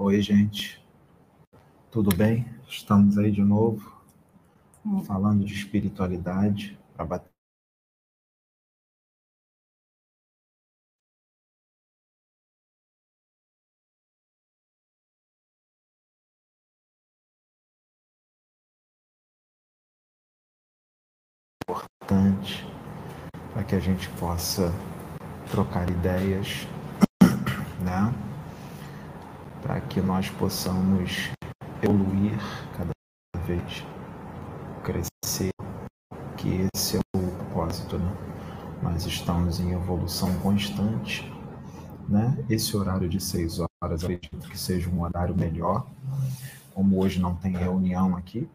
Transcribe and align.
Oi, 0.00 0.22
gente. 0.22 0.80
Tudo 1.90 2.14
bem? 2.14 2.46
Estamos 2.68 3.18
aí 3.18 3.32
de 3.32 3.42
novo, 3.42 4.00
falando 5.04 5.44
de 5.44 5.52
espiritualidade 5.52 6.78
para 6.94 7.04
bater. 7.04 7.28
Importante 21.68 22.64
para 23.52 23.64
que 23.64 23.74
a 23.74 23.80
gente 23.80 24.08
possa 24.10 24.72
trocar 25.50 25.90
ideias, 25.90 26.68
né? 27.82 28.27
Para 29.62 29.80
que 29.80 30.00
nós 30.00 30.30
possamos 30.30 31.30
evoluir 31.82 32.38
cada 32.76 32.92
vez, 33.44 33.84
crescer, 34.82 35.50
que 36.36 36.68
esse 36.74 36.96
é 36.96 37.00
o 37.16 37.30
propósito, 37.36 37.98
né? 37.98 38.16
Nós 38.82 39.04
estamos 39.04 39.60
em 39.60 39.72
evolução 39.72 40.32
constante, 40.40 41.30
né? 42.08 42.44
Esse 42.48 42.76
horário 42.76 43.08
de 43.08 43.20
seis 43.20 43.58
horas, 43.58 44.04
acredito 44.04 44.48
que 44.48 44.58
seja 44.58 44.88
um 44.88 45.02
horário 45.02 45.36
melhor. 45.36 45.86
Como 46.74 47.02
hoje 47.02 47.20
não 47.20 47.34
tem 47.34 47.52
reunião 47.52 48.16
aqui, 48.16 48.48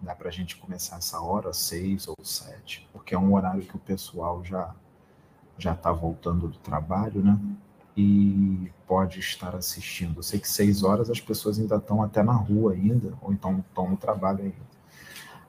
dá 0.00 0.14
para 0.14 0.28
a 0.28 0.32
gente 0.32 0.56
começar 0.56 0.96
essa 0.96 1.20
hora, 1.20 1.52
seis 1.52 2.06
ou 2.06 2.16
sete, 2.22 2.88
porque 2.92 3.14
é 3.14 3.18
um 3.18 3.34
horário 3.34 3.62
que 3.62 3.76
o 3.76 3.80
pessoal 3.80 4.44
já 4.44 4.74
já 5.58 5.72
está 5.72 5.92
voltando 5.92 6.48
do 6.48 6.58
trabalho, 6.58 7.22
né? 7.22 7.38
E 8.00 8.72
pode 8.86 9.20
estar 9.20 9.54
assistindo. 9.54 10.18
Eu 10.18 10.22
sei 10.22 10.40
que 10.40 10.48
seis 10.48 10.82
horas 10.82 11.10
as 11.10 11.20
pessoas 11.20 11.58
ainda 11.58 11.76
estão 11.76 12.02
até 12.02 12.22
na 12.22 12.32
rua 12.32 12.72
ainda, 12.72 13.12
ou 13.20 13.32
então 13.32 13.64
estão 13.68 13.90
no 13.90 13.96
trabalho 13.96 14.42
ainda. 14.42 14.70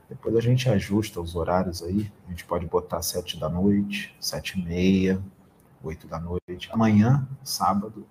Depois 0.09 0.35
a 0.35 0.41
gente 0.41 0.69
ajusta 0.69 1.22
os 1.22 1.35
horários 1.35 1.81
aí. 1.81 2.11
A 2.28 2.31
gente 2.31 2.44
pode 2.44 2.66
botar 2.66 3.01
sete 3.01 3.40
da 3.40 3.47
noite, 3.47 4.16
sete 4.19 4.59
e 4.59 4.63
meia, 4.63 5.22
oito 5.84 6.07
da 6.07 6.19
noite. 6.19 6.69
Amanhã, 6.72 7.28
sábado, 7.44 8.06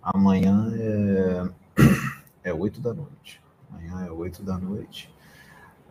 amanhã 0.00 0.72
é, 0.74 2.50
é 2.50 2.54
oito 2.54 2.80
da 2.80 2.94
noite. 2.94 3.42
Amanhã 3.68 4.06
é 4.06 4.10
oito 4.10 4.42
da 4.42 4.56
noite. 4.56 5.12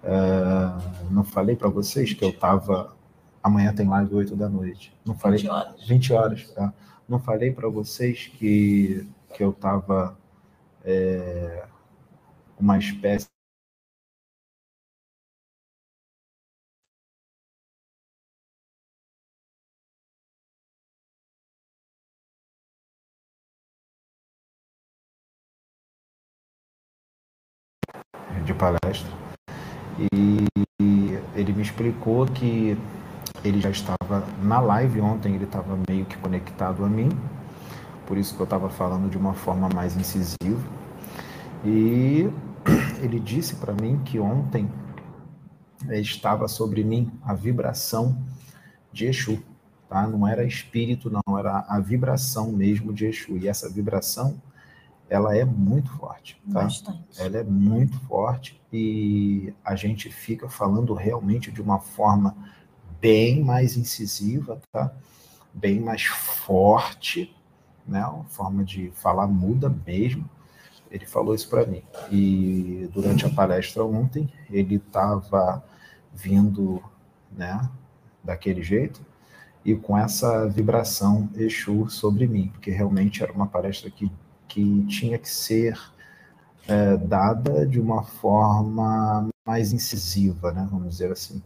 Uh, 0.01 1.11
não 1.11 1.23
falei 1.23 1.55
para 1.55 1.67
vocês 1.67 2.13
que 2.13 2.23
eu 2.23 2.29
estava. 2.29 2.95
Amanhã 3.43 3.73
tem 3.73 3.87
live 3.87 4.15
oito 4.15 4.35
da 4.35 4.47
noite. 4.47 4.95
Não 5.05 5.15
falei. 5.15 5.39
20 5.39 5.49
horas. 5.49 5.87
20 5.87 6.13
horas. 6.13 6.49
Tá? 6.51 6.73
Não 7.07 7.19
falei 7.19 7.51
para 7.51 7.69
vocês 7.69 8.27
que, 8.27 9.07
que 9.33 9.43
eu 9.43 9.51
estava 9.51 10.17
é, 10.83 11.67
uma 12.59 12.77
espécie 12.77 13.27
de 28.45 28.53
palestra. 28.53 29.11
E 29.99 30.47
ele 31.35 31.53
me 31.53 31.61
explicou 31.61 32.25
que 32.25 32.77
ele 33.47 33.61
já 33.61 33.69
estava 33.69 34.25
na 34.41 34.59
live 34.59 34.99
ontem, 35.01 35.35
ele 35.35 35.43
estava 35.45 35.77
meio 35.87 36.05
que 36.05 36.17
conectado 36.17 36.83
a 36.83 36.89
mim, 36.89 37.09
por 38.07 38.17
isso 38.17 38.35
que 38.35 38.41
eu 38.41 38.45
estava 38.45 38.69
falando 38.69 39.09
de 39.09 39.17
uma 39.17 39.33
forma 39.33 39.69
mais 39.69 39.95
incisiva. 39.95 40.61
E 41.63 42.29
ele 43.01 43.19
disse 43.19 43.55
para 43.55 43.73
mim 43.73 44.01
que 44.03 44.19
ontem 44.19 44.69
estava 45.91 46.47
sobre 46.47 46.83
mim 46.83 47.11
a 47.23 47.33
vibração 47.33 48.17
de 48.91 49.05
Exu, 49.05 49.43
tá? 49.87 50.07
Não 50.07 50.27
era 50.27 50.43
espírito, 50.43 51.11
não, 51.11 51.37
era 51.37 51.65
a 51.67 51.79
vibração 51.79 52.51
mesmo 52.51 52.91
de 52.91 53.05
Exu. 53.05 53.37
E 53.37 53.47
essa 53.47 53.69
vibração, 53.69 54.41
ela 55.07 55.37
é 55.37 55.45
muito 55.45 55.91
forte, 55.91 56.41
tá? 56.51 56.63
Bastante. 56.63 57.03
Ela 57.19 57.37
é 57.37 57.43
muito 57.43 57.99
forte 58.01 58.59
e 58.73 59.53
a 59.63 59.75
gente 59.75 60.11
fica 60.11 60.49
falando 60.49 60.93
realmente 60.95 61.51
de 61.51 61.61
uma 61.61 61.79
forma 61.79 62.35
bem 62.99 63.43
mais 63.43 63.77
incisiva, 63.77 64.59
tá? 64.71 64.93
Bem 65.53 65.79
mais 65.79 66.03
forte, 66.03 67.35
né? 67.87 67.99
A 67.99 68.23
forma 68.29 68.63
de 68.63 68.91
falar 68.91 69.27
muda 69.27 69.69
mesmo. 69.85 70.29
Ele 70.89 71.05
falou 71.05 71.33
isso 71.35 71.49
para 71.49 71.65
mim. 71.65 71.83
E 72.11 72.89
durante 72.93 73.25
a 73.25 73.29
palestra 73.29 73.83
ontem, 73.83 74.31
ele 74.49 74.75
estava 74.75 75.63
vindo, 76.13 76.81
né, 77.31 77.69
daquele 78.23 78.63
jeito 78.63 79.05
e 79.65 79.75
com 79.75 79.97
essa 79.97 80.47
vibração 80.47 81.29
Exu 81.35 81.89
sobre 81.89 82.27
mim, 82.27 82.49
porque 82.49 82.71
realmente 82.71 83.23
era 83.23 83.33
uma 83.33 83.47
palestra 83.47 83.89
que, 83.89 84.11
que 84.47 84.85
tinha 84.85 85.17
que 85.17 85.29
ser 85.29 85.77
é, 86.67 86.95
dada 86.95 87.65
de 87.65 87.79
uma 87.79 88.03
forma 88.03 89.27
mais 89.45 89.73
incisiva, 89.73 90.51
né, 90.51 90.67
vamos 90.71 90.89
dizer 90.89 91.11
assim 91.11 91.41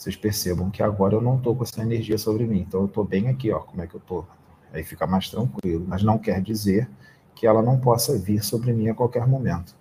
vocês 0.00 0.16
percebam 0.16 0.70
que 0.70 0.82
agora 0.82 1.14
eu 1.14 1.20
não 1.20 1.36
estou 1.36 1.54
com 1.54 1.62
essa 1.62 1.82
energia 1.82 2.16
sobre 2.16 2.46
mim. 2.46 2.60
Então 2.60 2.80
eu 2.80 2.86
estou 2.86 3.04
bem 3.04 3.28
aqui, 3.28 3.52
ó, 3.52 3.58
como 3.58 3.82
é 3.82 3.86
que 3.86 3.94
eu 3.94 4.00
estou. 4.00 4.26
Aí 4.72 4.82
fica 4.82 5.06
mais 5.06 5.28
tranquilo. 5.28 5.84
Mas 5.86 6.02
não 6.02 6.18
quer 6.18 6.40
dizer 6.40 6.88
que 7.34 7.46
ela 7.46 7.62
não 7.62 7.78
possa 7.78 8.18
vir 8.18 8.42
sobre 8.42 8.72
mim 8.72 8.88
a 8.88 8.94
qualquer 8.94 9.26
momento. 9.26 9.76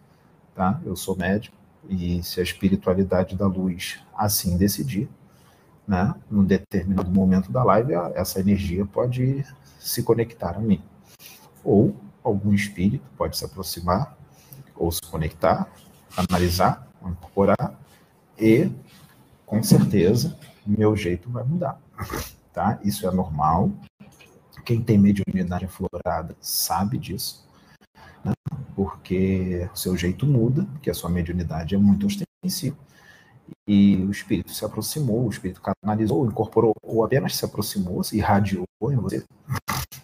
Tá? 0.54 0.82
Eu 0.86 0.94
sou 0.98 1.16
médico 1.16 1.56
e 1.88 2.22
se 2.22 2.42
a 2.42 2.44
espiritualidade 2.44 3.34
da 3.38 3.48
luz 3.48 4.02
assim 4.14 4.58
decidir, 4.58 5.10
né, 5.88 6.14
num 6.30 6.44
determinado 6.44 7.10
momento 7.10 7.50
da 7.50 7.64
live, 7.64 7.94
essa 8.14 8.42
energia 8.42 8.86
pode 8.86 9.46
se 9.80 10.04
conectar 10.04 10.58
a 10.58 10.60
mim. 10.60 10.84
Ou 11.64 11.96
algum 12.22 12.54
espírito 12.54 13.06
pode 13.18 13.38
se 13.38 13.46
aproximar 13.46 14.18
ou 14.76 14.92
se 14.92 15.02
conectar, 15.02 15.72
analisar, 16.18 16.86
incorporar 17.06 17.80
e 18.38 18.70
com 19.50 19.64
certeza 19.64 20.38
meu 20.66 20.96
jeito 20.96 21.28
vai 21.30 21.44
mudar, 21.44 21.82
tá? 22.54 22.80
Isso 22.84 23.08
é 23.08 23.12
normal. 23.12 23.72
Quem 24.64 24.82
tem 24.82 25.00
mediunidade 25.00 25.66
aflorada 25.66 26.36
sabe 26.40 27.00
disso, 27.00 27.44
né? 28.24 28.34
porque 28.76 29.68
seu 29.74 29.98
jeito 29.98 30.28
muda, 30.28 30.64
porque 30.74 30.92
a 30.92 30.94
sua 30.94 31.10
mediunidade 31.10 31.74
é 31.74 31.78
muito 31.78 32.06
ostensiva. 32.06 32.78
E 33.68 33.96
o 33.96 34.12
espírito 34.12 34.54
se 34.54 34.64
aproximou, 34.64 35.26
o 35.26 35.30
espírito 35.30 35.62
canalizou, 35.62 36.28
incorporou, 36.28 36.76
ou 36.84 37.04
apenas 37.04 37.36
se 37.36 37.44
aproximou, 37.44 38.04
se 38.04 38.18
irradiou 38.18 38.66
em 38.84 38.96
você. 38.96 39.24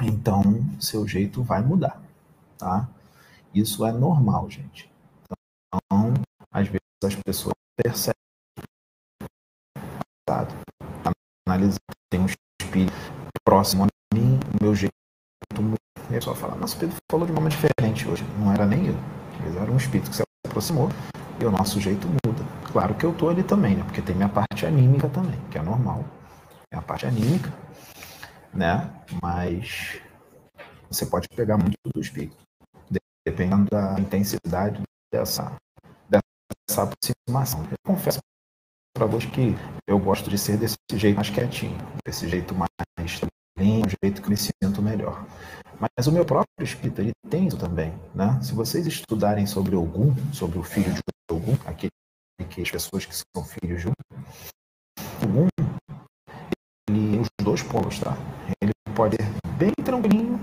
Então, 0.00 0.64
seu 0.78 1.08
jeito 1.08 1.42
vai 1.42 1.60
mudar, 1.60 2.00
tá? 2.56 2.88
Isso 3.52 3.84
é 3.84 3.90
normal, 3.90 4.48
gente. 4.48 4.88
Então, 5.26 6.14
às 6.52 6.68
vezes 6.68 6.80
as 7.04 7.16
pessoas 7.16 7.54
percebem 7.76 8.27
analisar, 11.46 11.78
tem 12.10 12.20
um 12.20 12.26
espírito 12.26 12.92
próximo 13.44 13.84
a 13.84 14.14
mim, 14.14 14.38
o 14.60 14.64
meu 14.64 14.74
jeito. 14.74 14.92
E 16.10 16.14
a 16.14 16.18
pessoa 16.18 16.36
fala, 16.36 16.54
nossa, 16.56 16.76
o 16.76 16.80
Pedro 16.80 16.96
falou 17.10 17.26
de 17.26 17.32
uma 17.32 17.40
forma 17.40 17.50
diferente 17.50 18.08
hoje. 18.08 18.24
Não 18.38 18.52
era 18.52 18.66
nem 18.66 18.86
eu. 18.86 18.94
Mas 19.40 19.56
era 19.56 19.70
um 19.70 19.76
espírito 19.76 20.10
que 20.10 20.16
se 20.16 20.22
aproximou 20.46 20.88
e 21.40 21.44
o 21.44 21.50
nosso 21.50 21.80
jeito 21.80 22.06
muda. 22.06 22.44
Claro 22.72 22.94
que 22.94 23.04
eu 23.04 23.12
tô 23.14 23.28
ali 23.28 23.42
também, 23.42 23.76
né? 23.76 23.84
Porque 23.84 24.02
tem 24.02 24.14
minha 24.14 24.28
parte 24.28 24.66
anímica 24.66 25.08
também, 25.08 25.38
que 25.50 25.58
é 25.58 25.62
normal. 25.62 26.04
É 26.70 26.76
a 26.76 26.82
parte 26.82 27.06
anímica, 27.06 27.52
né? 28.52 28.90
Mas 29.22 30.00
você 30.90 31.06
pode 31.06 31.28
pegar 31.28 31.56
muito 31.56 31.76
do 31.94 32.00
espírito, 32.00 32.36
dependendo 33.24 33.70
da 33.70 33.98
intensidade 33.98 34.82
dessa, 35.12 35.52
dessa 36.08 36.82
aproximação. 36.82 37.64
Eu 37.70 37.76
confesso 37.86 38.18
para 38.98 39.06
vocês 39.06 39.30
que 39.30 39.54
eu 39.86 39.96
gosto 39.96 40.28
de 40.28 40.36
ser 40.36 40.56
desse 40.56 40.76
jeito 40.94 41.14
mais 41.14 41.30
quietinho, 41.30 41.78
desse 42.04 42.28
jeito 42.28 42.52
mais 42.52 42.68
tranquilo, 42.96 43.86
um 43.86 43.88
jeito 44.02 44.20
que 44.20 44.28
me 44.28 44.36
sinto 44.36 44.82
melhor. 44.82 45.24
Mas 45.78 46.08
o 46.08 46.12
meu 46.12 46.24
próprio 46.24 46.64
espírito 46.64 47.00
ele 47.00 47.12
tem 47.30 47.46
isso 47.46 47.56
também, 47.56 47.94
né? 48.12 48.40
Se 48.42 48.52
vocês 48.52 48.84
estudarem 48.88 49.46
sobre 49.46 49.76
Ogum, 49.76 50.12
sobre 50.32 50.58
o 50.58 50.64
filho 50.64 50.92
de 50.92 51.00
Ogum, 51.30 51.56
aquele 51.64 51.92
que 52.50 52.60
as 52.60 52.70
pessoas 52.70 53.06
que 53.06 53.14
são 53.14 53.44
filhos 53.44 53.82
de 53.82 53.88
Ogum, 55.24 55.46
ele 56.90 57.20
os 57.20 57.28
dois 57.40 57.62
polos, 57.62 58.00
tá? 58.00 58.16
Ele 58.60 58.72
pode 58.96 59.16
ser 59.16 59.30
bem 59.56 59.72
tranquilinho, 59.84 60.40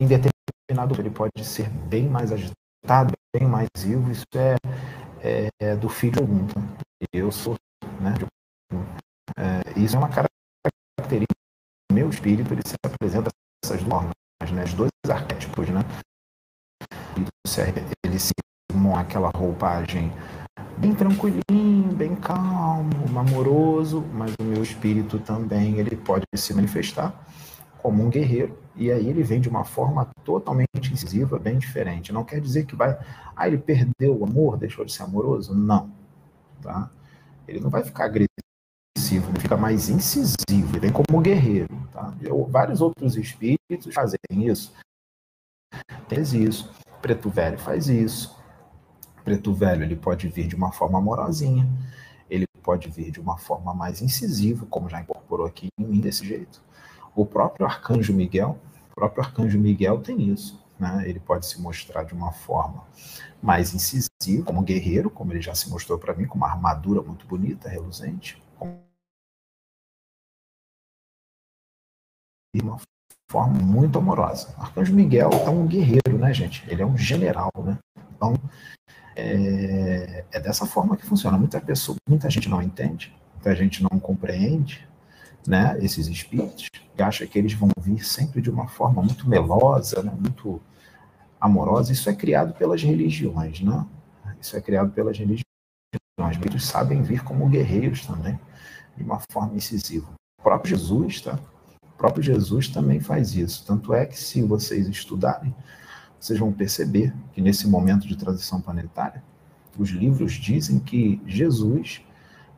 em 0.00 0.06
determinado 0.06 1.00
ele 1.00 1.10
pode 1.10 1.44
ser 1.44 1.68
bem 1.68 2.08
mais 2.08 2.30
agitado, 2.30 3.12
bem 3.34 3.48
mais 3.48 3.68
vivo. 3.76 4.08
Isso 4.12 4.24
é, 4.36 4.56
é, 5.20 5.48
é 5.60 5.76
do 5.76 5.88
filho 5.88 6.12
de 6.12 6.22
Ogum, 6.22 6.46
tá? 6.46 6.60
Eu 7.12 7.32
sou 7.32 7.56
né? 8.02 8.14
É, 9.36 9.78
isso 9.78 9.96
é 9.96 9.98
uma 9.98 10.08
característica 10.08 11.34
do 11.90 11.94
meu 11.94 12.10
espírito, 12.10 12.52
ele 12.52 12.62
se 12.66 12.74
apresenta 12.84 13.30
dessas 13.64 13.80
formas, 13.82 14.12
né? 14.52 14.64
Os 14.64 14.74
dois 14.74 14.90
arquétipos, 15.08 15.68
né? 15.68 15.80
ele 18.04 18.18
se 18.18 18.32
aquela 18.96 19.30
roupagem 19.34 20.12
bem 20.78 20.94
tranquilinho, 20.94 21.92
bem 21.94 22.14
calmo, 22.16 23.18
amoroso, 23.18 24.02
mas 24.12 24.34
o 24.40 24.44
meu 24.44 24.62
espírito 24.62 25.18
também 25.18 25.78
ele 25.78 25.96
pode 25.96 26.24
se 26.34 26.54
manifestar 26.54 27.14
como 27.78 28.02
um 28.02 28.08
guerreiro 28.08 28.58
e 28.74 28.90
aí 28.90 29.08
ele 29.08 29.22
vem 29.22 29.40
de 29.40 29.48
uma 29.48 29.64
forma 29.64 30.08
totalmente 30.24 30.92
incisiva, 30.92 31.38
bem 31.38 31.58
diferente. 31.58 32.12
Não 32.12 32.24
quer 32.24 32.40
dizer 32.40 32.64
que 32.64 32.74
vai, 32.74 32.98
ah, 33.36 33.46
ele 33.46 33.58
perdeu 33.58 34.18
o 34.18 34.24
amor, 34.24 34.56
deixou 34.56 34.84
de 34.84 34.92
ser 34.92 35.02
amoroso? 35.02 35.54
Não, 35.54 35.90
tá? 36.62 36.90
Ele 37.46 37.60
não 37.60 37.70
vai 37.70 37.82
ficar 37.82 38.04
agressivo, 38.04 39.30
ele 39.30 39.40
fica 39.40 39.56
mais 39.56 39.88
incisivo, 39.88 40.72
ele 40.72 40.80
vem 40.80 40.92
como 40.92 41.20
guerreiro, 41.20 41.88
tá? 41.92 42.14
Eu, 42.20 42.44
vários 42.46 42.80
outros 42.80 43.16
espíritos 43.16 43.92
fazem 43.92 44.18
isso. 44.30 44.72
Fez 46.08 46.32
isso. 46.32 46.70
Preto 47.00 47.28
Velho 47.28 47.58
faz 47.58 47.88
isso. 47.88 48.36
Preto 49.24 49.52
Velho 49.52 49.82
ele 49.82 49.96
pode 49.96 50.28
vir 50.28 50.46
de 50.46 50.54
uma 50.54 50.72
forma 50.72 50.98
amorosinha, 50.98 51.68
ele 52.30 52.46
pode 52.62 52.88
vir 52.88 53.10
de 53.10 53.20
uma 53.20 53.36
forma 53.38 53.74
mais 53.74 54.00
incisiva, 54.00 54.66
como 54.66 54.88
já 54.88 55.00
incorporou 55.00 55.46
aqui 55.46 55.68
em 55.78 55.84
mim 55.84 56.00
desse 56.00 56.24
jeito. 56.26 56.62
O 57.14 57.26
próprio 57.26 57.66
Arcanjo 57.66 58.12
Miguel, 58.12 58.58
o 58.90 58.94
próprio 58.94 59.24
Arcanjo 59.24 59.58
Miguel 59.58 60.00
tem 60.00 60.30
isso. 60.30 60.61
Né? 60.82 61.08
Ele 61.08 61.20
pode 61.20 61.46
se 61.46 61.60
mostrar 61.60 62.02
de 62.02 62.12
uma 62.12 62.32
forma 62.32 62.84
mais 63.40 63.72
incisiva, 63.72 64.44
como 64.44 64.62
guerreiro, 64.62 65.08
como 65.08 65.32
ele 65.32 65.40
já 65.40 65.54
se 65.54 65.70
mostrou 65.70 65.96
para 65.96 66.12
mim, 66.12 66.26
com 66.26 66.36
uma 66.36 66.48
armadura 66.48 67.00
muito 67.00 67.24
bonita, 67.24 67.68
reluzente, 67.68 68.42
de 72.52 72.60
uma 72.60 72.80
forma 73.30 73.54
muito 73.60 73.96
amorosa. 73.96 74.52
Arcanjo 74.58 74.92
Miguel 74.92 75.30
é 75.30 75.48
um 75.48 75.68
guerreiro, 75.68 76.18
né, 76.18 76.34
gente? 76.34 76.68
Ele 76.68 76.82
é 76.82 76.86
um 76.86 76.98
general, 76.98 77.52
né? 77.58 77.78
Então, 78.16 78.34
é, 79.14 80.24
é 80.32 80.40
dessa 80.40 80.66
forma 80.66 80.96
que 80.96 81.06
funciona. 81.06 81.38
Muita 81.38 81.60
pessoa, 81.60 81.96
muita 82.08 82.28
gente 82.28 82.48
não 82.48 82.60
entende, 82.60 83.14
muita 83.34 83.54
gente 83.54 83.84
não 83.84 84.00
compreende, 84.00 84.86
né, 85.46 85.76
esses 85.80 86.08
espíritos, 86.08 86.68
e 86.98 87.02
acha 87.02 87.24
que 87.26 87.38
eles 87.38 87.52
vão 87.52 87.70
vir 87.80 88.04
sempre 88.04 88.42
de 88.42 88.50
uma 88.50 88.66
forma 88.68 89.00
muito 89.00 89.28
melosa, 89.28 90.02
né, 90.02 90.12
muito 90.16 90.60
amorosa. 91.42 91.92
Isso 91.92 92.08
é 92.08 92.14
criado 92.14 92.54
pelas 92.54 92.82
religiões, 92.82 93.60
né? 93.60 93.84
Isso 94.40 94.56
é 94.56 94.60
criado 94.60 94.92
pelas 94.92 95.18
religiões. 95.18 95.42
Espíritos 96.30 96.66
sabem 96.66 97.02
vir 97.02 97.24
como 97.24 97.48
guerreiros 97.48 98.06
também, 98.06 98.38
de 98.96 99.02
uma 99.02 99.20
forma 99.30 99.56
incisiva. 99.56 100.08
O 100.38 100.42
próprio 100.42 100.76
Jesus, 100.76 101.20
tá? 101.20 101.38
O 101.82 101.96
próprio 101.98 102.22
Jesus 102.22 102.68
também 102.68 103.00
faz 103.00 103.34
isso. 103.34 103.64
Tanto 103.66 103.92
é 103.92 104.06
que 104.06 104.18
se 104.18 104.40
vocês 104.42 104.88
estudarem, 104.88 105.54
vocês 106.18 106.38
vão 106.38 106.52
perceber 106.52 107.12
que 107.32 107.40
nesse 107.40 107.66
momento 107.66 108.06
de 108.06 108.16
transição 108.16 108.60
planetária, 108.60 109.22
os 109.76 109.90
livros 109.90 110.34
dizem 110.34 110.78
que 110.78 111.20
Jesus 111.26 112.02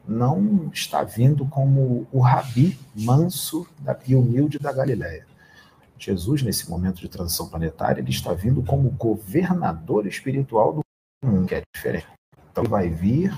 não 0.06 0.70
está 0.72 1.02
vindo 1.02 1.46
como 1.46 2.06
o 2.12 2.20
rabi 2.20 2.78
manso 2.94 3.66
e 4.06 4.14
humilde 4.14 4.58
da 4.58 4.72
Galiléia. 4.72 5.26
Jesus, 6.04 6.42
nesse 6.42 6.68
momento 6.68 7.00
de 7.00 7.08
transição 7.08 7.48
planetária, 7.48 8.00
ele 8.00 8.10
está 8.10 8.32
vindo 8.32 8.62
como 8.62 8.90
governador 8.90 10.06
espiritual 10.06 10.72
do 10.72 10.80
mundo, 11.24 11.46
que 11.46 11.54
é 11.54 11.62
diferente. 11.74 12.06
Então, 12.50 12.64
ele 12.64 12.70
vai 12.70 12.88
vir 12.88 13.32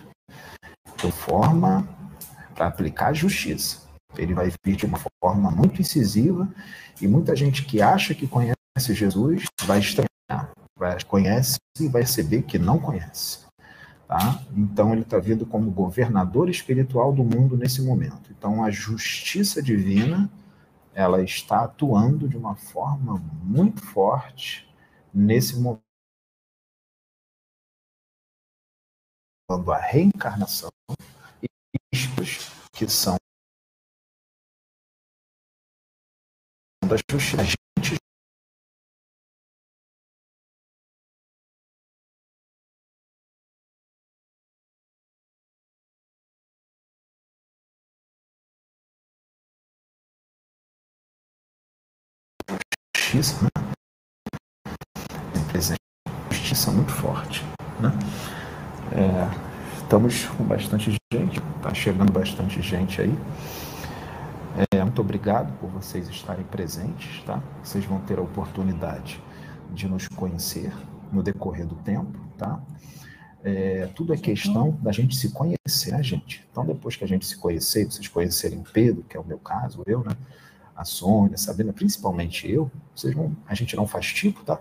de 0.97 1.13
forma 1.13 1.89
para 2.55 2.67
aplicar 2.67 3.13
justiça. 3.13 3.87
Ele 4.17 4.35
vai 4.35 4.51
vir 4.65 4.77
de 4.77 4.87
uma 4.87 4.99
forma 5.23 5.51
muito 5.51 5.81
incisiva 5.81 6.49
e 7.01 7.07
muita 7.07 7.37
gente 7.37 7.65
que 7.65 7.83
acha 7.83 8.15
que 8.15 8.27
conhece 8.27 8.57
Jesus 8.95 9.45
vai 9.67 9.79
estranhar 9.79 10.07
vai, 10.79 11.03
conhece 11.05 11.57
e 11.81 11.89
vai 11.89 12.03
perceber 12.03 12.43
que 12.43 12.59
não 12.59 12.79
conhece. 12.79 13.47
Tá? 14.07 14.41
Então 14.57 14.93
ele 14.93 15.03
está 15.03 15.19
vindo 15.19 15.45
como 15.45 15.71
governador 15.71 16.49
espiritual 16.49 17.13
do 17.13 17.25
mundo 17.25 17.57
nesse 17.57 17.83
momento. 17.83 18.31
Então 18.37 18.63
a 18.63 18.71
justiça 18.71 19.61
divina 19.61 20.31
ela 20.97 21.23
está 21.23 21.65
atuando 21.65 22.27
de 22.27 22.39
uma 22.39 22.57
forma 22.57 23.19
muito 23.45 23.85
forte 23.85 24.67
nesse 25.13 25.61
momento. 25.61 25.85
A 29.51 29.79
reencarnação 29.79 30.71
e 31.43 31.47
que 32.73 32.89
são. 32.89 33.17
Justiça, 53.17 53.45
né? 53.45 53.51
presente 55.49 55.81
justiça 56.31 56.71
muito 56.71 56.93
forte, 56.93 57.43
né? 57.81 57.91
É, 58.93 59.81
estamos 59.81 60.27
com 60.27 60.45
bastante 60.45 60.97
gente, 61.13 61.41
está 61.57 61.73
chegando 61.73 62.13
bastante 62.13 62.61
gente 62.61 63.01
aí. 63.01 63.19
É, 64.73 64.83
muito 64.83 65.01
obrigado 65.01 65.53
por 65.59 65.71
vocês 65.71 66.09
estarem 66.09 66.45
presentes, 66.45 67.23
tá? 67.25 67.43
Vocês 67.63 67.85
vão 67.85 68.01
ter 68.01 68.19
a 68.19 68.23
oportunidade 68.23 69.23
de 69.73 69.89
nos 69.89 70.09
conhecer 70.09 70.73
no 71.11 71.23
decorrer 71.23 71.67
do 71.67 71.77
tempo, 71.77 72.19
tá? 72.37 72.61
É, 73.43 73.89
tudo 73.95 74.13
é 74.13 74.17
questão 74.17 74.73
da 74.83 74.93
gente 74.93 75.17
se 75.17 75.31
conhecer, 75.31 75.93
né, 75.93 76.03
gente? 76.03 76.45
Então, 76.51 76.67
depois 76.67 76.97
que 76.97 77.05
a 77.05 77.09
gente 77.09 77.25
se 77.25 77.37
conhecer, 77.37 77.85
vocês 77.85 78.09
conhecerem 78.09 78.63
Pedro, 78.73 79.05
que 79.05 79.17
é 79.17 79.21
o 79.21 79.25
meu 79.25 79.39
caso, 79.39 79.83
eu, 79.87 80.01
né? 80.01 80.17
A 80.77 80.85
Sônia, 80.85 81.35
a 81.35 81.39
Sabrina, 81.39 81.73
principalmente 81.73 82.51
eu, 82.51 82.71
vocês 82.95 83.15
não, 83.15 83.35
a 83.47 83.55
gente 83.55 83.75
não 83.75 83.87
faz 83.87 84.07
tipo, 84.07 84.45
tá? 84.45 84.61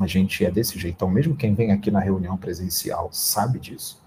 A 0.00 0.06
gente 0.06 0.44
é 0.44 0.50
desse 0.50 0.78
jeito. 0.78 0.96
Então, 0.96 1.08
mesmo 1.08 1.36
quem 1.36 1.54
vem 1.54 1.70
aqui 1.70 1.90
na 1.90 2.00
reunião 2.00 2.36
presencial 2.36 3.10
sabe 3.12 3.58
disso. 3.58 4.02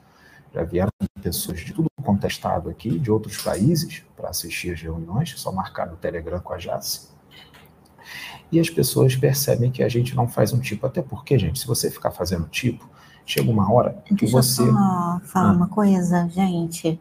Já 0.54 0.64
vieram 0.64 0.92
pessoas 1.22 1.60
de 1.60 1.74
tudo 1.74 1.88
contestado 2.04 2.70
aqui, 2.70 3.00
de 3.00 3.12
outros 3.12 3.42
países, 3.42 4.04
para 4.16 4.30
assistir 4.30 4.74
as 4.74 4.82
reuniões, 4.82 5.34
só 5.38 5.52
marcar 5.52 5.88
no 5.88 5.96
Telegram 5.96 6.40
com 6.40 6.54
a 6.54 6.58
Jace. 6.58 7.10
E 8.52 8.60
as 8.60 8.70
pessoas 8.70 9.16
percebem 9.16 9.72
que 9.72 9.84
a 9.84 9.90
gente 9.90 10.16
não 10.16 10.28
faz 10.28 10.54
um 10.54 10.60
tipo. 10.60 10.86
Até 10.86 11.02
porque, 11.02 11.38
gente, 11.38 11.60
se 11.60 11.68
você 11.68 11.90
ficar 11.90 12.12
fazendo 12.12 12.48
tipo, 12.48 12.88
chega 13.26 13.50
uma 13.50 13.72
hora 13.72 13.98
que 14.06 14.14
Deixa 14.14 14.32
você. 14.32 14.62
Eu 14.62 14.74
só 14.74 15.20
falar 15.24 15.50
ah. 15.50 15.54
uma 15.54 15.68
coisa, 15.68 16.28
gente. 16.30 17.00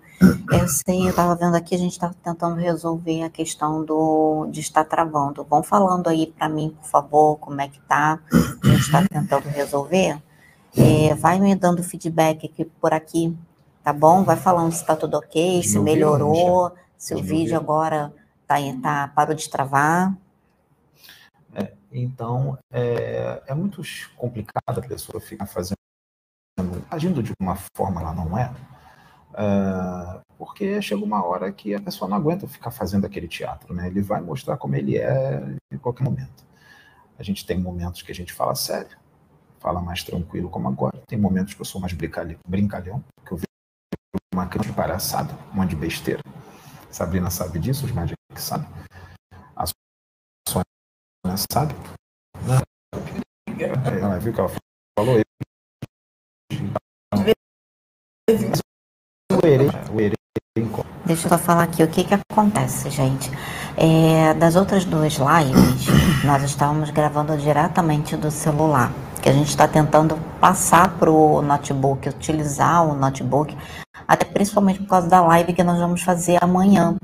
Eu 0.50 0.68
sei, 0.68 1.04
eu 1.04 1.10
estava 1.10 1.36
vendo 1.36 1.54
aqui, 1.54 1.74
a 1.74 1.78
gente 1.78 1.92
está 1.92 2.12
tentando 2.22 2.56
resolver 2.56 3.22
a 3.22 3.30
questão 3.30 3.84
do 3.84 4.46
de 4.50 4.60
estar 4.60 4.84
travando. 4.84 5.44
Vão 5.44 5.62
falando 5.62 6.08
aí 6.08 6.26
para 6.26 6.48
mim, 6.48 6.74
por 6.80 6.88
favor, 6.88 7.36
como 7.36 7.60
é 7.60 7.68
que 7.68 7.80
tá. 7.82 8.18
A 8.32 8.66
gente 8.68 8.80
está 8.80 9.06
tentando 9.06 9.48
resolver. 9.48 10.20
É, 10.76 11.14
vai 11.14 11.38
me 11.38 11.54
dando 11.54 11.82
feedback 11.82 12.46
aqui 12.46 12.64
por 12.64 12.92
aqui, 12.92 13.36
tá 13.82 13.92
bom? 13.92 14.24
Vai 14.24 14.36
falando 14.36 14.72
se 14.72 14.80
está 14.80 14.96
tudo 14.96 15.16
ok, 15.16 15.62
se 15.62 15.78
melhorou, 15.78 16.72
se 16.96 17.14
o 17.14 17.22
vídeo 17.22 17.56
agora 17.56 18.12
tá, 18.46 18.56
tá, 18.82 19.08
parou 19.14 19.34
de 19.36 19.48
travar. 19.48 20.16
É, 21.54 21.72
então, 21.92 22.58
é, 22.72 23.42
é 23.46 23.54
muito 23.54 23.82
complicado 24.16 24.78
a 24.78 24.82
pessoa 24.82 25.20
ficar 25.20 25.46
fazendo 25.46 25.83
agindo 26.90 27.22
de 27.22 27.32
uma 27.40 27.56
forma 27.76 28.00
ela 28.00 28.14
não 28.14 28.38
é, 28.38 28.50
uh, 29.32 30.20
porque 30.38 30.80
chega 30.80 31.02
uma 31.02 31.24
hora 31.24 31.52
que 31.52 31.74
a 31.74 31.80
pessoa 31.80 32.08
não 32.08 32.16
aguenta 32.16 32.46
ficar 32.46 32.70
fazendo 32.70 33.04
aquele 33.04 33.28
teatro, 33.28 33.74
né? 33.74 33.86
Ele 33.86 34.02
vai 34.02 34.20
mostrar 34.20 34.56
como 34.56 34.74
ele 34.76 34.96
é 34.96 35.42
em 35.72 35.78
qualquer 35.78 36.04
momento. 36.04 36.44
A 37.18 37.22
gente 37.22 37.46
tem 37.46 37.58
momentos 37.58 38.02
que 38.02 38.10
a 38.10 38.14
gente 38.14 38.32
fala 38.32 38.54
sério, 38.54 38.96
fala 39.58 39.80
mais 39.80 40.02
tranquilo 40.02 40.50
como 40.50 40.68
agora. 40.68 41.00
Tem 41.06 41.18
momentos 41.18 41.54
que 41.54 41.60
eu 41.60 41.64
sou 41.64 41.80
mais 41.80 41.92
brincalhão, 41.92 43.04
que 43.24 43.32
eu 43.32 43.36
vejo 43.36 43.46
uma 44.32 44.46
criança 44.46 44.68
de 44.68 44.76
palhaçada, 44.76 45.34
um 45.52 45.56
monte 45.56 45.70
de 45.70 45.76
besteira. 45.76 46.20
Sabrina 46.90 47.30
sabe 47.30 47.58
disso, 47.58 47.86
os 47.86 47.92
médicos 47.92 48.18
sabem. 48.36 48.68
A 49.56 49.64
Sônia 50.48 51.36
sabe. 51.50 51.74
Né? 52.46 52.60
Ela 54.00 54.18
viu 54.18 54.32
que 54.32 54.40
ela 54.40 54.50
falou, 54.98 55.20
Deixa 61.04 61.26
eu 61.26 61.28
só 61.28 61.36
falar 61.36 61.64
aqui 61.64 61.82
o 61.82 61.88
que 61.88 62.04
que 62.04 62.14
acontece, 62.14 62.88
gente. 62.88 63.30
É, 63.76 64.32
das 64.32 64.56
outras 64.56 64.86
duas 64.86 65.18
lives, 65.18 65.86
nós 66.24 66.42
estávamos 66.42 66.88
gravando 66.88 67.36
diretamente 67.36 68.16
do 68.16 68.30
celular, 68.30 68.90
que 69.20 69.28
a 69.28 69.32
gente 69.32 69.48
está 69.48 69.68
tentando 69.68 70.16
passar 70.40 70.96
para 70.96 71.10
o 71.10 71.42
notebook, 71.42 72.08
utilizar 72.08 72.86
o 72.88 72.94
notebook, 72.94 73.54
até 74.08 74.24
principalmente 74.24 74.78
por 74.80 74.88
causa 74.88 75.06
da 75.06 75.20
live 75.20 75.52
que 75.52 75.62
nós 75.62 75.78
vamos 75.78 76.00
fazer 76.00 76.38
amanhã. 76.42 76.96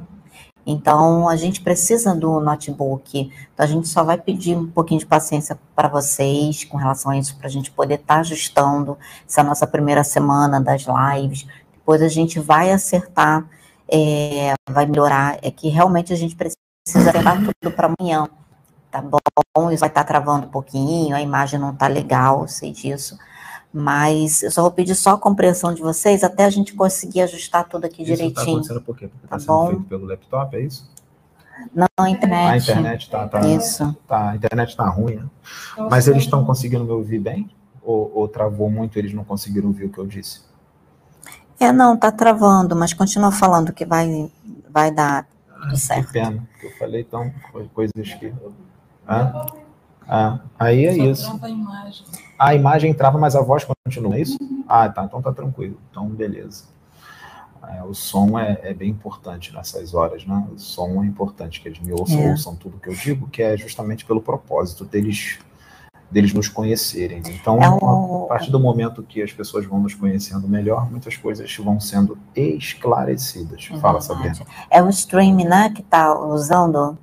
Então, 0.70 1.28
a 1.28 1.36
gente 1.36 1.60
precisa 1.60 2.14
do 2.14 2.40
notebook. 2.40 3.30
Então, 3.52 3.64
a 3.64 3.66
gente 3.66 3.88
só 3.88 4.04
vai 4.04 4.16
pedir 4.16 4.56
um 4.56 4.66
pouquinho 4.66 5.00
de 5.00 5.06
paciência 5.06 5.58
para 5.74 5.88
vocês 5.88 6.64
com 6.64 6.76
relação 6.76 7.12
a 7.12 7.18
isso, 7.18 7.36
para 7.36 7.46
a 7.46 7.50
gente 7.50 7.70
poder 7.70 7.94
estar 7.94 8.14
tá 8.14 8.20
ajustando 8.20 8.96
essa 9.26 9.42
nossa 9.42 9.66
primeira 9.66 10.04
semana 10.04 10.60
das 10.60 10.86
lives. 10.86 11.46
Depois 11.72 12.02
a 12.02 12.08
gente 12.08 12.38
vai 12.38 12.70
acertar, 12.70 13.48
é, 13.90 14.54
vai 14.68 14.86
melhorar. 14.86 15.38
É 15.42 15.50
que 15.50 15.68
realmente 15.68 16.12
a 16.12 16.16
gente 16.16 16.36
precisa 16.36 16.58
acertar 16.86 17.38
tudo 17.38 17.74
para 17.74 17.92
amanhã, 17.98 18.28
tá 18.90 19.02
bom? 19.02 19.70
Isso 19.70 19.80
vai 19.80 19.88
estar 19.88 20.02
tá 20.02 20.04
travando 20.04 20.46
um 20.46 20.50
pouquinho, 20.50 21.16
a 21.16 21.20
imagem 21.20 21.58
não 21.58 21.72
está 21.72 21.86
legal, 21.88 22.46
sei 22.46 22.72
disso. 22.72 23.18
Mas 23.72 24.42
eu 24.42 24.50
só 24.50 24.62
vou 24.62 24.70
pedir 24.70 24.94
só 24.96 25.10
a 25.10 25.18
compreensão 25.18 25.72
de 25.72 25.80
vocês 25.80 26.24
até 26.24 26.44
a 26.44 26.50
gente 26.50 26.74
conseguir 26.74 27.22
ajustar 27.22 27.68
tudo 27.68 27.84
aqui 27.84 28.02
isso 28.02 28.10
tá 28.10 28.16
direitinho. 28.16 28.40
Está 28.40 28.74
acontecendo 28.74 28.80
por 28.82 28.96
quê? 28.96 29.06
Porque 29.06 29.26
está 29.26 29.36
tá 29.36 29.40
sendo 29.40 29.48
bom? 29.48 29.68
feito 29.68 29.84
pelo 29.84 30.06
laptop, 30.06 30.56
é 30.56 30.60
isso? 30.60 30.90
Não, 31.74 31.86
a 31.98 32.10
internet. 32.10 32.50
A 32.50 32.56
internet 32.56 33.02
está 33.02 33.28
tá, 33.28 33.40
isso. 33.46 33.96
Tá, 34.08 34.30
a 34.30 34.36
internet 34.36 34.70
está 34.70 34.88
ruim, 34.88 35.16
né? 35.16 35.26
Mas 35.90 36.08
eles 36.08 36.24
estão 36.24 36.44
conseguindo 36.44 36.84
me 36.84 36.90
ouvir 36.90 37.18
bem? 37.20 37.50
Ou, 37.82 38.10
ou 38.14 38.28
travou 38.28 38.70
muito 38.70 38.98
eles 38.98 39.12
não 39.14 39.24
conseguiram 39.24 39.68
ouvir 39.68 39.84
o 39.86 39.90
que 39.90 39.98
eu 39.98 40.06
disse? 40.06 40.42
É, 41.58 41.70
não, 41.72 41.96
tá 41.96 42.10
travando, 42.10 42.74
mas 42.74 42.92
continua 42.92 43.30
falando 43.30 43.72
que 43.72 43.84
vai, 43.84 44.30
vai 44.68 44.90
dar 44.90 45.26
tudo 45.62 45.76
certo. 45.76 46.06
Que 46.06 46.12
pena, 46.14 46.48
que 46.58 46.66
eu 46.66 46.70
falei 46.78 47.02
então, 47.02 47.32
coisas 47.74 48.14
que... 48.14 48.32
Ah, 49.06 49.46
ah, 50.12 50.40
aí 50.58 50.86
é 50.86 50.94
Só 50.94 51.04
isso. 51.04 51.38
A 51.40 51.48
imagem. 51.48 52.06
a 52.36 52.54
imagem 52.56 52.92
trava, 52.92 53.16
mas 53.16 53.36
a 53.36 53.42
voz 53.42 53.64
continua, 53.64 54.16
é 54.16 54.22
isso? 54.22 54.36
Ah, 54.68 54.88
tá, 54.88 55.04
então 55.04 55.22
tá 55.22 55.32
tranquilo. 55.32 55.78
Então, 55.88 56.08
beleza. 56.08 56.64
É, 57.68 57.84
o 57.84 57.94
som 57.94 58.36
é, 58.36 58.58
é, 58.64 58.74
bem 58.74 58.90
importante 58.90 59.54
nessas 59.54 59.94
horas, 59.94 60.26
né? 60.26 60.48
O 60.52 60.58
som 60.58 61.04
é 61.04 61.06
importante, 61.06 61.60
que 61.60 61.68
eles 61.68 61.78
me 61.78 61.92
ouçam, 61.92 62.18
é. 62.18 62.30
ouçam 62.30 62.56
tudo 62.56 62.80
que 62.80 62.88
eu 62.88 62.94
digo, 62.94 63.28
que 63.28 63.40
é 63.40 63.56
justamente 63.56 64.04
pelo 64.04 64.20
propósito 64.20 64.84
deles 64.84 65.38
deles 66.10 66.34
nos 66.34 66.48
conhecerem. 66.48 67.22
Então, 67.28 67.62
é 67.62 67.66
a 67.66 68.26
partir 68.26 68.50
do 68.50 68.58
momento 68.58 69.00
que 69.00 69.22
as 69.22 69.32
pessoas 69.32 69.64
vão 69.64 69.78
nos 69.78 69.94
conhecendo 69.94 70.48
melhor, 70.48 70.90
muitas 70.90 71.16
coisas 71.16 71.56
vão 71.56 71.78
sendo 71.78 72.18
esclarecidas. 72.34 73.68
É 73.72 73.78
Fala, 73.78 74.00
Sabrina. 74.00 74.34
É 74.68 74.82
o 74.82 74.88
stream, 74.88 75.36
né, 75.36 75.70
que 75.70 75.82
está 75.82 76.18
usando? 76.18 76.98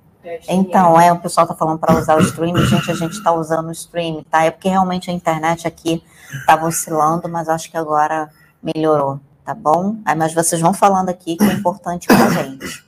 Então, 0.48 1.00
é, 1.00 1.12
o 1.12 1.20
pessoal 1.20 1.46
está 1.46 1.56
falando 1.56 1.80
para 1.80 1.98
usar 1.98 2.18
o 2.18 2.22
stream, 2.22 2.58
gente, 2.66 2.92
a 2.92 2.94
gente 2.94 3.14
está 3.14 3.32
usando 3.32 3.68
o 3.68 3.72
stream, 3.72 4.24
tá? 4.30 4.44
É 4.44 4.52
porque 4.52 4.70
realmente 4.70 5.10
a 5.10 5.14
internet 5.14 5.68
aqui 5.68 6.04
estava 6.32 6.66
oscilando, 6.66 7.28
mas 7.30 7.50
acho 7.50 7.70
que 7.70 7.78
agora 7.78 8.30
melhorou, 8.62 9.20
tá 9.46 9.54
bom? 9.54 9.98
Aí, 10.06 10.16
mas 10.16 10.34
vocês 10.34 10.62
vão 10.62 10.74
falando 10.74 11.10
aqui 11.10 11.38
que 11.38 11.44
é 11.44 11.54
importante 11.54 12.08
para 12.08 12.26
a 12.26 12.30
gente, 12.30 12.84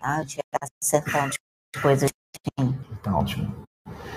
tá? 0.00 0.22
De 0.22 0.38
acertando 0.82 1.30
as 1.74 1.82
coisas. 1.82 2.10
Tá 3.02 3.16
ótimo. 3.16 3.52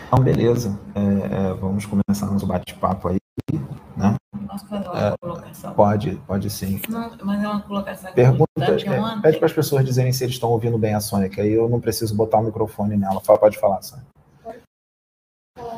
Então, 0.07 0.23
beleza. 0.23 0.79
É, 0.95 1.49
é, 1.49 1.53
vamos 1.53 1.85
começar 1.85 2.25
nosso 2.27 2.47
bate-papo 2.47 3.09
aí? 3.09 3.17
Posso 4.49 4.65
fazer 4.65 4.89
uma 4.89 5.07
é, 5.07 5.17
colocação? 5.21 5.73
Pode, 5.75 6.15
pode 6.25 6.49
sim. 6.49 6.81
Não, 6.89 7.15
mas 7.23 7.43
é 7.43 7.47
uma 7.47 7.61
colocação 7.61 8.11
Pergunta, 8.13 8.49
é, 8.57 9.21
Pede 9.21 9.37
para 9.37 9.45
as 9.45 9.53
pessoas 9.53 9.85
dizerem 9.85 10.11
se 10.11 10.23
eles 10.23 10.35
estão 10.35 10.49
ouvindo 10.49 10.75
bem 10.75 10.95
a 10.95 10.99
Sônia, 10.99 11.29
que 11.29 11.39
aí 11.39 11.51
eu 11.51 11.69
não 11.69 11.79
preciso 11.79 12.15
botar 12.15 12.39
o 12.39 12.43
microfone 12.43 12.97
nela. 12.97 13.21
Fala, 13.21 13.37
pode 13.37 13.59
falar, 13.59 13.79
Sônia. 13.83 14.05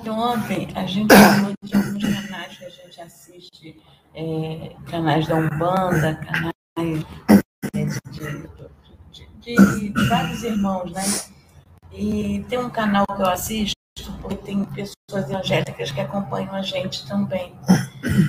Ontem 0.07 0.69
a 0.73 0.85
gente 0.85 1.13
falou 1.13 1.51
de 1.61 1.75
alguns 1.75 2.03
canais 2.03 2.57
que 2.57 2.65
a 2.65 2.69
gente 2.69 3.01
assiste, 3.01 3.81
é, 4.15 4.73
canais 4.89 5.27
da 5.27 5.35
Umbanda, 5.35 6.15
canais 6.15 7.05
de, 7.73 7.85
de, 8.11 9.55
de, 9.57 9.89
de 9.91 10.07
vários 10.07 10.43
irmãos, 10.43 10.91
né? 10.93 11.03
E 11.91 12.45
tem 12.47 12.57
um 12.57 12.69
canal 12.69 13.05
que 13.05 13.21
eu 13.21 13.29
assisto 13.29 13.80
porque 14.31 14.35
tem 14.35 14.63
pessoas 14.65 15.29
evangélicas 15.29 15.91
que 15.91 15.99
acompanham 15.99 16.53
a 16.53 16.61
gente 16.61 17.05
também. 17.05 17.53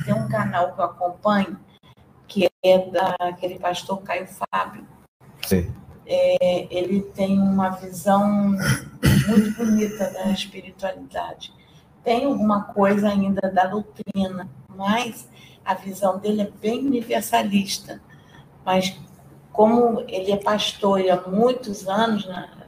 Tem 0.04 0.14
um 0.14 0.28
canal 0.28 0.72
que 0.72 0.80
eu 0.80 0.84
acompanho, 0.84 1.58
que 2.26 2.48
é 2.62 2.78
daquele 2.90 3.58
pastor 3.58 4.02
Caio 4.02 4.26
Fábio. 4.26 4.86
Sim. 5.46 5.72
É, 6.04 6.66
ele 6.70 7.02
tem 7.02 7.38
uma 7.38 7.70
visão 7.70 8.28
muito 9.28 9.56
bonita 9.56 10.10
da 10.10 10.30
espiritualidade. 10.30 11.52
Tem 12.02 12.24
alguma 12.24 12.64
coisa 12.64 13.08
ainda 13.08 13.50
da 13.50 13.66
doutrina, 13.66 14.48
mas 14.68 15.28
a 15.64 15.74
visão 15.74 16.18
dele 16.18 16.42
é 16.42 16.50
bem 16.60 16.84
universalista. 16.86 18.00
Mas 18.64 18.98
como 19.52 20.00
ele 20.08 20.32
é 20.32 20.36
pastor 20.36 21.00
e 21.00 21.10
há 21.10 21.20
muitos 21.28 21.86
anos 21.86 22.26
na, 22.26 22.61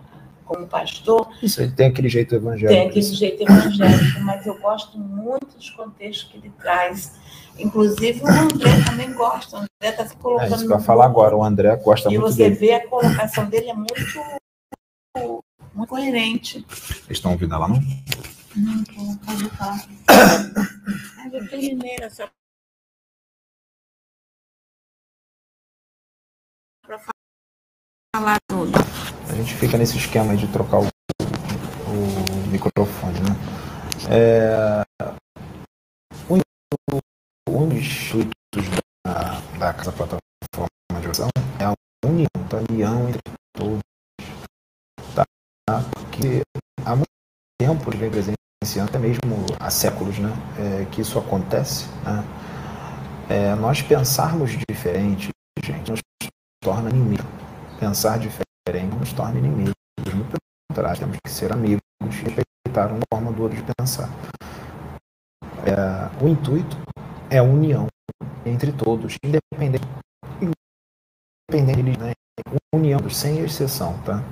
como 0.44 0.66
pastor. 0.66 1.28
Isso, 1.42 1.62
ele 1.62 1.72
tem 1.72 1.86
aquele 1.86 2.08
jeito 2.08 2.34
evangélico. 2.34 2.72
Tem 2.72 2.88
aquele 2.88 3.02
jeito 3.02 3.42
evangélico, 3.42 4.20
mas 4.20 4.46
eu 4.46 4.58
gosto 4.58 4.98
muito 4.98 5.56
dos 5.56 5.70
contextos 5.70 6.30
que 6.30 6.38
ele 6.38 6.50
traz. 6.58 7.12
Inclusive 7.58 8.20
o 8.22 8.26
André 8.26 8.70
também 8.84 9.12
gosta. 9.12 9.56
O 9.56 9.58
André 9.60 9.68
está 9.82 10.06
se 10.06 10.16
colocando. 10.16 10.52
É 10.52 10.56
isso 10.56 10.66
que 10.66 10.72
eu 10.72 10.80
falar 10.80 11.06
agora. 11.06 11.36
O 11.36 11.44
André 11.44 11.74
gosta 11.76 12.12
e 12.12 12.18
muito 12.18 12.34
dele. 12.34 12.54
E 12.54 12.56
você 12.56 12.66
vê 12.66 12.74
a 12.74 12.88
colocação 12.88 13.48
dele 13.48 13.70
é 13.70 13.74
muito, 13.74 13.90
muito 15.74 15.88
coerente. 15.88 16.64
Vocês 16.68 17.10
estão 17.10 17.32
ouvindo 17.32 17.54
ela, 17.54 17.68
não? 17.68 17.80
Não, 18.56 19.16
pode 19.18 19.48
falar. 19.50 19.84
É 21.24 21.28
veterineira, 21.28 22.10
só 22.10 22.28
para 26.86 26.98
falar 28.14 28.36
tudo. 28.46 28.72
A 29.34 29.36
gente 29.36 29.52
fica 29.54 29.76
nesse 29.76 29.98
esquema 29.98 30.36
de 30.36 30.46
trocar 30.46 30.78
o, 30.78 30.84
o 30.84 32.48
microfone, 32.52 33.18
né? 33.18 33.34
É, 34.08 34.84
um, 36.30 36.38
um 37.48 37.68
dos 37.68 38.14
intuitos 38.14 38.80
da, 39.04 39.40
da 39.58 39.74
Casa 39.74 39.90
Plataforma 39.90 41.00
de 41.00 41.06
Oração 41.06 41.28
é 41.58 41.64
a 41.64 41.74
união, 42.06 42.28
a 42.36 42.72
união 42.72 43.08
entre 43.08 43.20
todos. 43.56 43.80
Tá? 45.16 45.24
Porque 45.94 46.42
há 46.86 46.94
muito 46.94 47.08
tempo 47.58 47.90
ele 47.90 47.96
vem 47.98 48.10
presenciando, 48.10 48.88
até 48.88 49.00
mesmo 49.00 49.46
há 49.58 49.68
séculos, 49.68 50.16
né? 50.16 50.30
É, 50.60 50.84
que 50.92 51.00
isso 51.00 51.18
acontece. 51.18 51.88
Né? 52.04 52.24
É, 53.28 53.54
nós 53.56 53.82
pensarmos 53.82 54.52
diferente, 54.68 55.30
gente, 55.60 55.90
nos 55.90 56.00
torna 56.62 56.88
inimigo. 56.88 57.24
Pensar 57.80 58.16
diferente 58.16 58.43
nos 59.04 59.12
torna 59.12 59.38
inimigos. 59.38 59.74
Muito 60.14 60.28
pelo 60.28 60.40
contrário, 60.70 60.98
temos 60.98 61.18
que 61.22 61.30
ser 61.30 61.52
amigos 61.52 61.82
e 62.00 62.08
respeitar 62.08 62.90
uma 62.90 63.02
forma 63.12 63.30
do 63.30 63.42
outro 63.42 63.56
de 63.56 63.74
pensar. 63.76 64.08
É, 65.66 66.24
o 66.24 66.28
intuito 66.28 66.76
é 67.30 67.38
a 67.38 67.42
união 67.42 67.86
entre 68.46 68.72
todos, 68.72 69.16
independente, 69.22 69.84
independente 71.50 71.98
né? 71.98 72.12
união, 72.74 72.98
sem 73.10 73.40
exceção, 73.40 73.98
tá? 74.04 74.22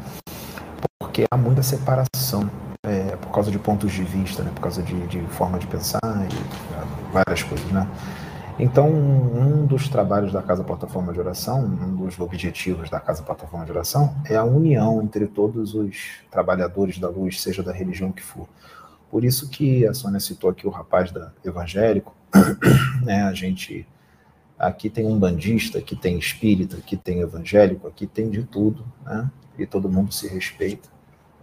Porque 0.98 1.26
há 1.30 1.36
muita 1.36 1.62
separação 1.62 2.50
é, 2.84 3.16
por 3.16 3.30
causa 3.30 3.50
de 3.50 3.58
pontos 3.58 3.92
de 3.92 4.02
vista, 4.04 4.42
né? 4.42 4.50
por 4.54 4.62
causa 4.62 4.82
de, 4.82 5.06
de 5.06 5.20
forma 5.28 5.58
de 5.58 5.66
pensar 5.66 6.00
e 6.02 7.12
várias 7.12 7.42
coisas, 7.42 7.70
né? 7.70 7.86
Então, 8.62 8.88
um 8.88 9.66
dos 9.66 9.88
trabalhos 9.88 10.32
da 10.32 10.40
Casa 10.40 10.62
Plataforma 10.62 11.12
de 11.12 11.18
Oração, 11.18 11.64
um 11.64 11.96
dos 11.96 12.16
objetivos 12.20 12.88
da 12.88 13.00
Casa 13.00 13.20
Plataforma 13.20 13.66
de 13.66 13.72
Oração, 13.72 14.14
é 14.24 14.36
a 14.36 14.44
união 14.44 15.02
entre 15.02 15.26
todos 15.26 15.74
os 15.74 16.20
trabalhadores 16.30 16.96
da 16.96 17.08
luz, 17.08 17.40
seja 17.40 17.60
da 17.60 17.72
religião 17.72 18.12
que 18.12 18.22
for. 18.22 18.48
Por 19.10 19.24
isso 19.24 19.50
que 19.50 19.84
a 19.84 19.92
Sônia 19.92 20.20
citou 20.20 20.48
aqui 20.48 20.64
o 20.64 20.70
rapaz 20.70 21.10
da 21.10 21.32
evangélico, 21.44 22.14
né? 23.02 23.24
A 23.24 23.34
gente 23.34 23.84
aqui 24.56 24.88
tem 24.88 25.08
um 25.08 25.18
bandista, 25.18 25.78
aqui 25.78 25.96
tem 25.96 26.16
espírita, 26.16 26.76
aqui 26.76 26.96
tem 26.96 27.18
evangélico, 27.18 27.88
aqui 27.88 28.06
tem 28.06 28.30
de 28.30 28.44
tudo, 28.44 28.84
né? 29.04 29.28
E 29.58 29.66
todo 29.66 29.90
mundo 29.90 30.14
se 30.14 30.28
respeita, 30.28 30.88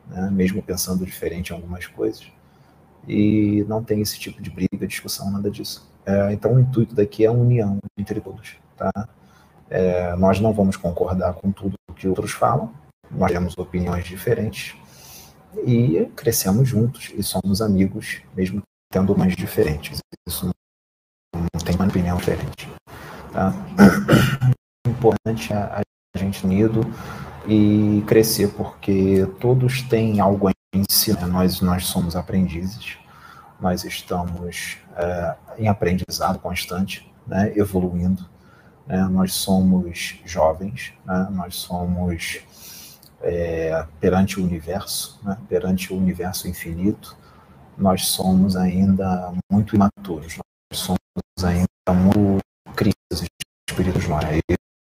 né? 0.07 0.29
Mesmo 0.31 0.63
pensando 0.63 1.05
diferente 1.05 1.49
em 1.49 1.53
algumas 1.53 1.85
coisas. 1.85 2.31
E 3.05 3.65
não 3.67 3.83
tem 3.83 3.99
esse 3.99 4.17
tipo 4.17 4.41
de 4.41 4.49
briga, 4.49 4.88
discussão, 4.88 5.29
nada 5.29 5.51
disso. 5.51 5.88
É, 6.05 6.33
então, 6.33 6.53
o 6.53 6.59
intuito 6.59 6.95
daqui 6.95 7.25
é 7.25 7.27
a 7.27 7.31
união 7.31 7.77
entre 7.97 8.19
todos. 8.19 8.57
Tá? 8.75 8.91
É, 9.69 10.15
nós 10.15 10.39
não 10.39 10.53
vamos 10.53 10.75
concordar 10.75 11.33
com 11.33 11.51
tudo 11.51 11.75
que 11.95 12.07
outros 12.07 12.31
falam, 12.31 12.73
nós 13.11 13.31
temos 13.31 13.57
opiniões 13.57 14.05
diferentes 14.05 14.75
e 15.65 16.05
crescemos 16.15 16.67
juntos 16.67 17.11
e 17.15 17.21
somos 17.23 17.61
amigos, 17.61 18.21
mesmo 18.35 18.61
tendo 18.91 19.17
mais 19.17 19.35
diferentes. 19.35 19.99
Isso 20.27 20.49
não 21.33 21.61
tem 21.63 21.75
uma 21.75 21.85
opinião 21.85 22.17
diferente. 22.17 22.69
Tá? 23.31 23.53
É 24.85 24.89
importante 24.89 25.53
a, 25.53 25.81
a 26.15 26.19
gente 26.19 26.45
unido 26.45 26.81
e 27.47 28.03
crescer, 28.07 28.49
porque 28.53 29.27
todos 29.39 29.81
têm 29.83 30.19
algo 30.19 30.47
a 30.47 30.51
ensinar. 30.73 31.27
Nós, 31.27 31.61
nós 31.61 31.85
somos 31.85 32.15
aprendizes 32.15 32.97
nós 33.59 33.83
estamos 33.83 34.77
é, 34.95 35.35
em 35.57 35.67
aprendizado 35.67 36.39
constante, 36.39 37.11
né, 37.27 37.51
evoluindo. 37.55 38.27
Né, 38.87 39.03
nós 39.05 39.33
somos 39.33 40.19
jovens, 40.25 40.93
né, 41.05 41.27
nós 41.31 41.55
somos 41.55 42.39
é, 43.21 43.85
perante 43.99 44.39
o 44.39 44.43
universo, 44.43 45.19
né, 45.23 45.37
perante 45.47 45.93
o 45.93 45.97
universo 45.97 46.47
infinito, 46.47 47.17
nós 47.77 48.07
somos 48.07 48.55
ainda 48.55 49.33
muito 49.51 49.75
imaturos, 49.75 50.37
nós 50.37 50.79
somos 50.79 50.99
ainda 51.43 51.67
muito 51.93 52.43
crianças 52.75 53.27
espíritos 53.69 54.07
nós. 54.07 54.23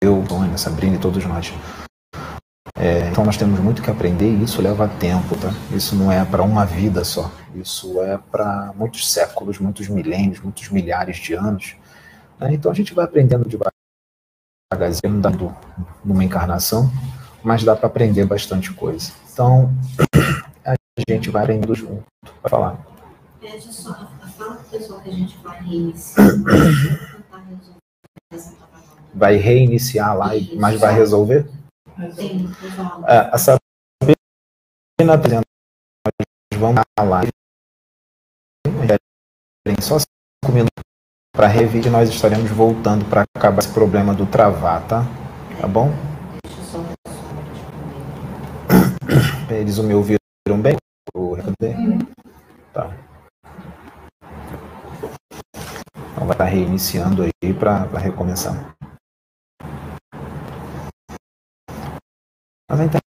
Eu, 0.02 0.24
Tônia, 0.28 0.58
Sabrina 0.58 0.96
e 0.96 1.00
todos 1.00 1.24
nós. 1.26 1.52
É, 2.80 3.10
então 3.10 3.26
nós 3.26 3.36
temos 3.36 3.60
muito 3.60 3.82
que 3.82 3.92
aprender 3.92 4.30
e 4.30 4.44
isso 4.44 4.62
leva 4.62 4.88
tempo, 4.88 5.36
tá? 5.36 5.54
Isso 5.76 5.98
não 5.98 6.10
é 6.10 6.24
para 6.24 6.42
uma 6.44 6.66
vida 6.66 7.04
só. 7.04 7.30
Isso 7.54 8.02
é 8.02 8.18
para 8.18 8.72
muitos 8.74 9.12
séculos, 9.12 9.60
muitos 9.60 9.90
milênios, 9.90 10.40
muitos 10.40 10.70
milhares 10.70 11.18
de 11.18 11.34
anos. 11.34 11.76
Né? 12.40 12.54
Então 12.54 12.72
a 12.72 12.74
gente 12.74 12.94
vai 12.94 13.04
aprendendo 13.04 13.44
devagarzinho, 14.72 15.20
dando 15.20 15.54
numa 16.06 16.24
encarnação, 16.24 16.90
mas 17.44 17.66
dá 17.66 17.76
para 17.76 17.88
aprender 17.88 18.24
bastante 18.26 18.72
coisa. 18.72 19.12
Então 19.34 19.74
a 20.64 20.74
gente 21.10 21.30
vai 21.30 21.44
aprendendo 21.44 21.76
junto. 21.76 22.06
Vai 22.42 22.50
falar. 22.50 22.78
Pede 23.42 23.74
só, 23.74 23.94
fala 24.38 24.56
pro 24.56 24.70
pessoal 24.70 25.02
que 25.02 25.10
a 25.10 25.14
gente 25.14 25.38
vai 25.44 25.62
reiniciar. 25.62 26.28
Vai 29.14 29.36
reiniciar 29.36 30.10
a 30.12 30.14
live, 30.14 30.56
mas 30.56 30.80
vai 30.80 30.94
resolver? 30.94 31.59
Sim, 32.16 32.48
É, 33.08 33.30
a 33.30 33.38
Sabrina 33.38 33.60
apresenta, 35.14 35.44
nós 36.06 36.60
vamos. 36.60 36.82
Tem 39.66 39.76
só 39.82 40.00
cinco 40.00 40.54
minutos 40.54 40.82
para 41.36 41.48
rever 41.48 41.86
e 41.86 41.90
nós 41.90 42.08
estaremos 42.10 42.50
voltando 42.52 43.04
para 43.10 43.26
acabar 43.36 43.60
esse 43.60 43.74
problema 43.74 44.14
do 44.14 44.26
travar, 44.26 44.88
tá? 44.88 45.04
Tá 45.60 45.68
bom? 45.68 45.90
Eles 49.52 49.78
me 49.80 49.94
ouviram 49.94 50.20
bem? 50.62 50.78
Recadê? 51.36 51.76
Tá. 52.74 52.96
Então 56.14 56.26
vai 56.26 56.32
estar 56.32 56.46
reiniciando 56.46 57.24
aí 57.24 57.54
para 57.54 57.84
recomeçar. 58.00 58.74
Mas 62.70 62.80
a 62.80 62.84
internet 62.84 63.09